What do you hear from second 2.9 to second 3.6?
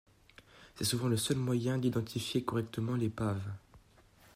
l'épave.